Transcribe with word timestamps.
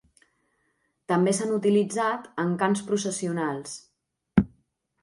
També 1.13 1.33
s'han 1.39 1.53
utilitzat 1.57 2.27
en 2.45 2.57
cants 2.65 2.83
processionals. 2.89 3.79